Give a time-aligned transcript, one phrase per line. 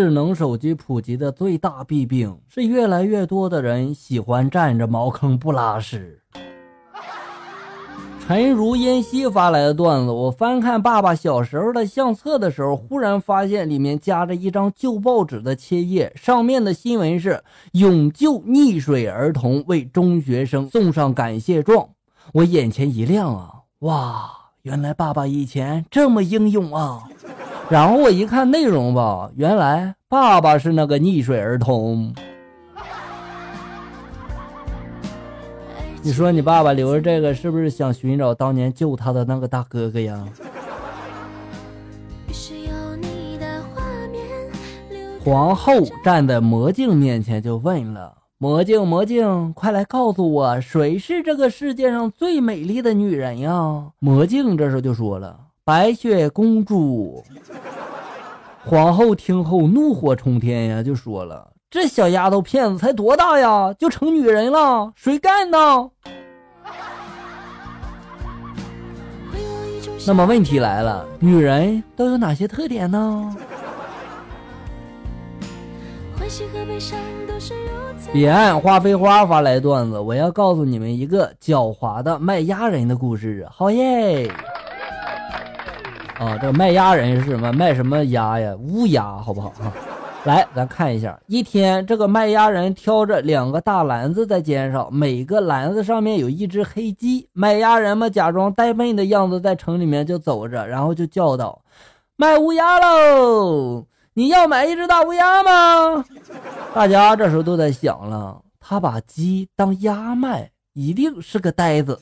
[0.00, 6.22] 智能手机普及的最大弊病是，越来越多的人喜欢占着茅坑不拉屎。
[8.26, 21.86] 陈如烟溪发来的段子，我翻看爸爸小时候的相册的时候，忽然发现里面夹着一张旧报纸的切页，上面的新闻是“永救溺水儿童为中学生送上感谢状”。
[22.32, 24.30] 我眼前一亮啊，哇，
[24.62, 27.02] 原来爸爸以前这么英勇啊！
[27.70, 32.12] 然后我一看内容吧，原来爸爸是那个溺水儿童。
[36.02, 40.26] 你说你爸爸留着这个，是不是想寻找当年救他的那个大哥哥呀？
[45.22, 57.22] 皇后站在魔镜面前就问了：“魔镜，魔镜，快来告诉我，谁是这个世界上最美丽的女人呀？”魔镜这时候就说了：“白雪公主。”
[58.64, 61.50] 皇后听后怒火冲天呀，就说了。
[61.70, 64.92] 这小丫头片子才多大呀，就成女人了？
[64.96, 65.58] 谁干的？
[70.06, 73.36] 那么问题来了，女人都有哪些特点呢？
[78.12, 83.46] 彼岸花飞花发来段子，我要告诉你们一个狡猾的卖鸭人的故事。
[83.50, 84.30] 好耶！
[86.20, 87.50] 啊，这个卖鸭人是什么？
[87.50, 88.54] 卖什么鸭呀？
[88.56, 89.72] 乌鸦，好不好啊？
[90.24, 91.18] 来，咱看一下。
[91.26, 97.26] 一天，这个卖鸭人挑着两个大篮子在肩上，每个篮子上面有一只黑鸡。
[97.32, 101.62] 卖鸭人嘛，假装呆笨的样子，在城里面就走着，然后就叫道
[102.16, 103.86] ：“卖乌鸦喽！
[104.12, 106.04] 你要买一只大乌鸦吗？”
[106.74, 111.98] 大家这时候都在想了，他把鸡当鸭卖，一定是个呆子。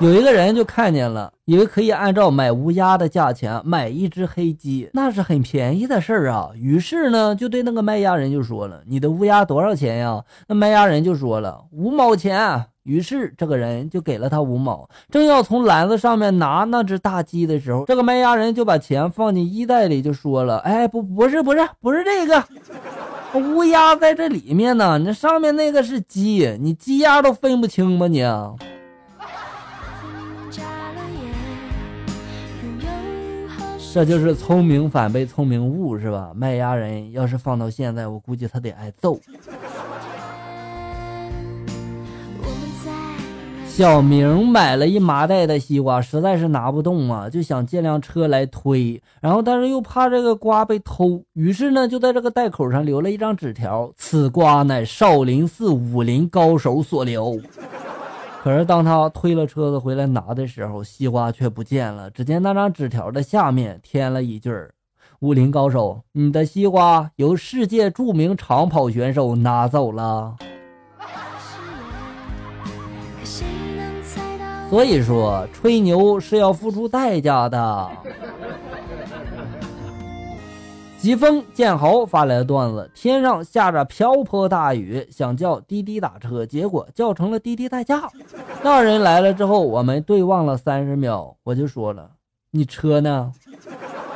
[0.00, 6.50] 有一个人就看见了，以为可以按照买乌鸦的价钱买一只黑鸡，那是很便宜的事儿啊。
[6.54, 14.88] 于是呢，就对那个卖鸭人就说了：“你的乌鸦多少钱呀？”那卖鸭人就说了：“五毛钱。”于是这个人就给了他五毛。
[15.10, 22.44] 正要从篮子上面拿那只大鸡的时候，这个卖鸭人就把钱放进衣袋里，就说了：“哎，不，不是，不是，不是这个，
[23.34, 24.96] 乌鸦在这里面呢。
[25.04, 28.24] 那上面那个是鸡，你鸡鸭都分不清吗你？”
[33.98, 36.30] 这就是聪明反被聪明误，是吧？
[36.32, 39.18] 卖鸭人要是放到现在，我估计他得挨揍。
[43.66, 57.36] 小明买了一麻袋的西瓜，实在是拿不动啊，就想借辆车来推，然后但是又怕这个瓜被偷，于是呢就在这个袋口上留了一张纸条：“此瓜乃少林寺武林高手所留。”
[58.42, 62.08] 可是当他推了车子回来拿的时候，西瓜却不见了。
[62.10, 64.50] 只见那张纸条的下面添了一句
[65.20, 70.36] ：“武林高手，你的西瓜由世界著名长跑选手拿走了。”
[74.70, 77.90] 所以说，吹牛是要付出代价的。
[80.98, 88.10] 疾风剑豪发来的段子：天上下着瓢泼大雨，想叫滴滴打车，结果叫成了滴滴代驾。
[88.62, 92.10] 那人来了之后，我们对望了三十秒，我就说了
[92.50, 93.32] ：“你车呢？”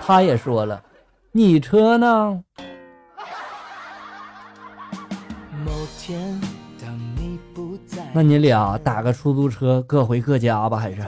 [0.00, 0.82] 他也说了
[1.32, 2.42] ：“你车呢？”
[8.14, 11.02] 那你俩打个出租车，各回各家吧，还是？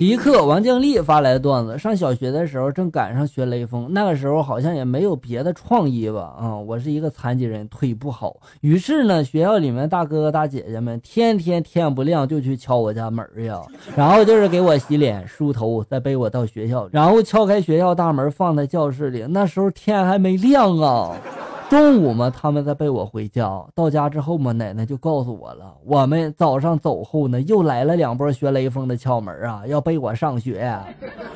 [0.00, 6.34] 迪克王静丽发来的段子：上小学的时候正赶上学雷锋，那个时候好像也没有别的创意吧？
[6.40, 8.34] 啊，我是一个残疾人，腿不好。
[8.62, 13.60] 于是呢，学校里面大哥哥大姐姐们天天天不亮就去敲我家门呀，
[13.94, 19.26] 然后就是给我洗脸梳头，再背我到学校，然后敲开学校大门放在教室里。
[19.28, 21.14] 那时候天还没亮啊。
[21.70, 23.48] 中午嘛，他们在背我回家。
[23.76, 25.72] 到家之后嘛，奶奶就告诉我了。
[25.86, 30.76] 我们早上走后呢，又来了两波学雷锋的敲门啊，要背我上学。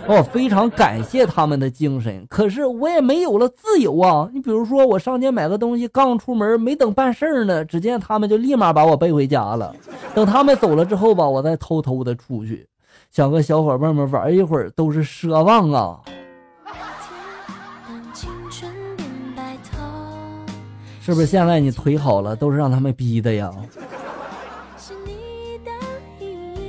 [0.08, 4.28] 我非常感谢他们的精神，可是我也没有了自由啊。
[4.34, 9.72] 你比如说，我上街买个东西，刚出门没等办事呢，只见他们就立马把我背回家了。
[10.16, 12.68] 等他们走了之后吧，我再偷偷的出去，
[13.12, 16.00] 想和小伙伴们玩一会儿，都是奢望啊。
[21.04, 23.52] 是不是现在你腿好了，都是让他们逼的呀？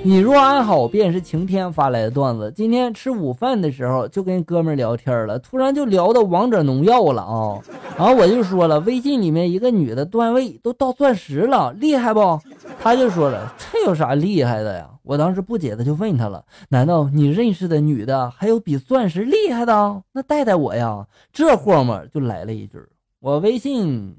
[0.03, 1.71] 你若安好，便是晴天。
[1.71, 7.61] 发来的段子，今天吃午饭的时候就跟哥们聊天了，突然就聊到王者荣耀了啊。
[7.97, 12.37] 然后我就说了，微信里面一个女的段位都到钻石了，厉害不？
[12.83, 14.85] 他就说了，这有啥厉害的呀？
[15.03, 20.01] 我当时不解的就问他了，难道你认识的女的还有比钻石厉害的？
[20.11, 21.07] 那带带我呀。
[21.31, 22.77] 这货嘛就来了一句，
[23.19, 24.17] 我微信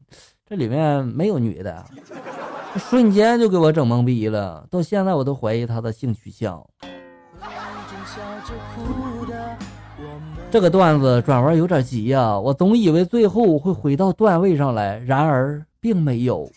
[0.48, 1.84] 这里面没有女的。
[2.90, 6.62] 瞬间就给我整懵逼了，到现在我都怀疑他的性取向。
[10.50, 16.50] 这个段子转弯有点急呀，我总以为最后会回到段位上来，然而并没有。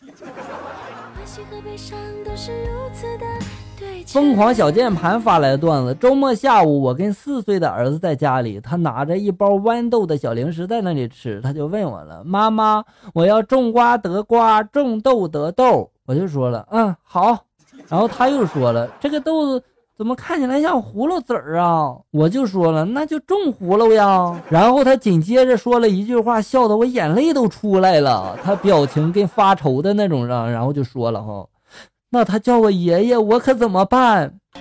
[4.11, 12.83] 疯狂小键盘发来的段子：周末下午，我跟四岁的儿子在家里，他拿着一包豌豆的小零食在那里吃，他就问我了：“妈妈，
[13.13, 17.37] 我要种瓜得瓜，种豆得豆。”我就说了：“嗯，好。”
[17.87, 19.63] 然后他又说了：“这个豆子
[19.95, 31.45] 怎么看起来像葫芦籽儿啊？”我就说了：“那就种葫芦呀。”然后他紧接着说了一句话，笑得我眼泪都出来了，他表情跟发愁的那种，然然后就说了：“哈。”
[32.09, 34.33] 那他叫我爷爷，我可怎么办？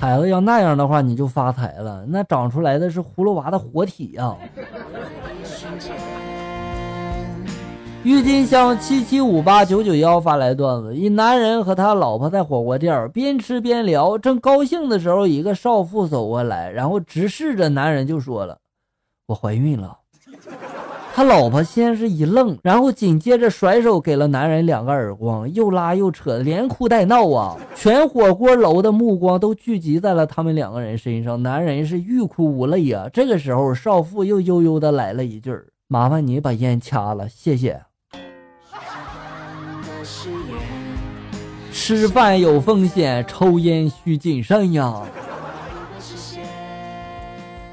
[0.00, 2.04] 孩子要那样的话，你就发财了。
[2.08, 4.34] 那长出来的是葫芦娃的活体呀！
[8.04, 18.58] 郁金香七七五八九九幺发来段子：一男人和他老婆在火锅店边吃边聊，正高兴的时候，一个少妇走过来，然后直视着男人就说了
[19.26, 19.98] ：“我怀孕了。”
[21.18, 27.56] 他老婆先是一愣，然后紧接着甩手给了男人两个耳光，又拉又扯，连哭带闹啊！
[27.74, 33.08] 全火锅楼的目光都聚集在了他们两个人身上，男人是欲哭无泪啊！
[33.12, 35.52] 这个时候，少妇又悠悠的来了一句
[35.90, 37.82] ：“麻烦你把烟掐了，谢谢。”
[41.72, 45.02] 吃饭有风险，抽烟需谨慎呀。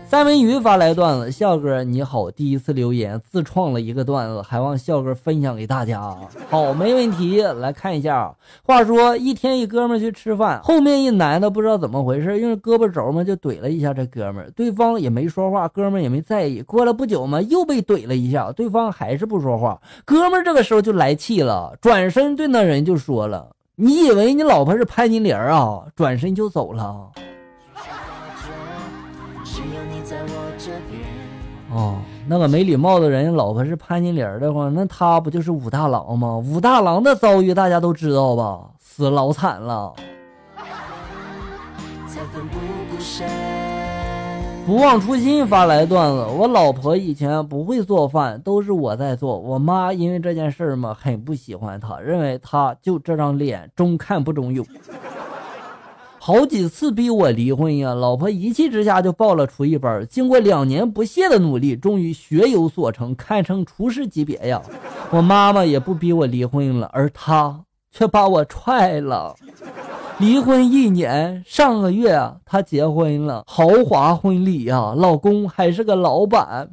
[0.07, 6.16] 三文鱼发来段子，笑哥你好，第一次留言自创了一个段子，还望笑哥分享给大家。
[6.48, 8.34] 好，没问题，来看一下。
[8.63, 16.62] 话说一天一哥们去吃饭，后面一男的不知道怎么回事，用胳膊肘嘛就怼了一下这哥们，对方也没说话，哥们也没在意。
[16.62, 27.10] 过了不久嘛，又被怼了一下，对方还是不说话，哥们这个时候就来气了，转身对那人就说了：“你以为你老婆是潘金莲啊？”转身就走了。
[31.75, 36.38] 哦，那个没礼貌的人，老婆是潘金莲的话，那他不就是武大郎吗？
[36.38, 38.62] 武大郎的遭遇大家都知道吧？
[38.80, 39.94] 死老惨了。
[44.66, 49.38] 不忘初心发来段子，我老婆以前不会做饭，都是我在做。
[49.38, 54.66] 我妈因为这件事嘛，很不喜欢她，认为她就这张脸，中看不中用。
[56.25, 60.04] 好几次逼我离婚呀，老婆一气之下就报了厨艺班。
[60.10, 64.60] 经过两年不懈的努力，终于学有所成，堪称厨师级别呀。
[65.13, 67.62] 我妈妈也不逼我离婚了，而她
[67.92, 69.36] 却把我踹了。
[70.18, 76.68] 离婚一年，上个月她结婚了，豪华婚礼呀，老公还是个老板。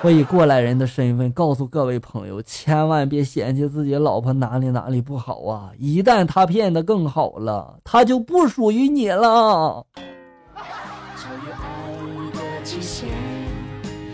[0.00, 5.70] 我以过来人的身份告诉各位朋友，千万别嫌弃自己老婆哪里哪里不好啊！
[5.76, 9.84] 一旦她变得更好了，她就不属于你了。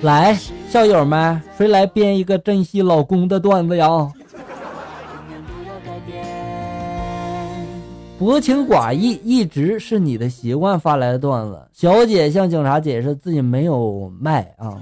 [0.00, 0.34] 来，
[0.70, 4.10] 校友们，谁来编一个珍惜老公的段子呀？
[8.18, 11.60] 薄情寡义一直是你的习惯发来的段子。
[11.74, 14.80] 小姐向警察解释自己没有卖啊。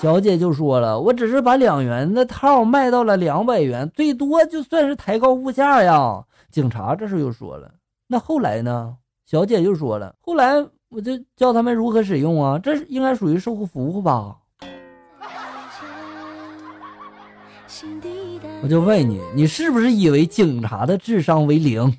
[0.00, 6.22] 小姐就说了：“我只是把两元的套卖到了两百元，最多就算是抬高物价呀。”
[6.52, 7.72] 警察这时候又说了
[8.06, 10.54] ：“那后来呢？”小姐又说了：“后来
[10.90, 14.36] 我就教他们如何使用啊，这应该属于售后服务吧？”
[18.62, 21.92] 我就问你，你是不是以为警察的智商为零？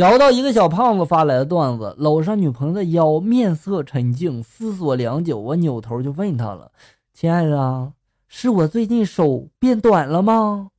[0.00, 5.38] 摇到一个小胖子发来的段子，搂上女朋友的腰，面色沉静，思索良久。
[5.38, 6.72] 我扭头就问他了
[7.12, 7.92] ：“亲爱的，
[8.26, 10.70] 是我最近手变短了吗？”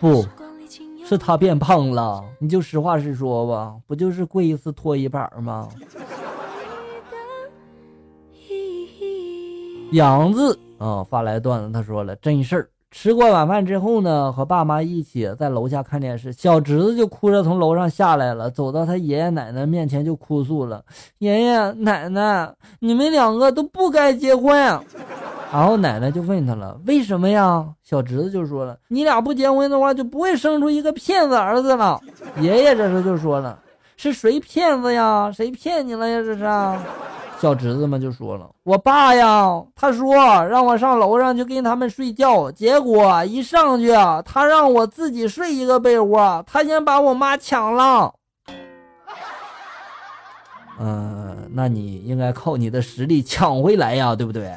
[0.00, 0.22] 不
[1.06, 5.66] 是他变胖了，你就实话实说吧，不就是跪一次拖一板吗？
[9.92, 12.68] 杨子啊发来段子，他说了真事儿。
[12.90, 20.84] 吃过晚饭之后呢，和爸妈一起在楼下看电视，小侄子就哭着从楼上下来了，走到他爷爷奶奶面前就哭诉了
[21.18, 24.52] ：“爷爷奶奶，你们两个都不该结婚。”
[25.52, 32.00] 然后奶奶就问他了：“为什么呀？”小侄子就说了：“你俩不结婚的话，就不会生出一个骗子儿子了。”
[32.40, 33.56] 爷爷这时就说了
[34.02, 35.30] ：“是谁骗子呀？
[35.30, 36.22] 谁骗你了呀？
[36.22, 36.48] 这是？”
[37.38, 40.14] 小侄子们就说了：“我爸呀，他说
[40.46, 43.92] 让我上楼上去跟他们睡觉，结果一上去，
[44.24, 48.14] 他让我自己睡一个被窝，他先把我妈抢了。”
[50.80, 54.56] 嗯，那你应该靠你的实力抢回来呀，对不对？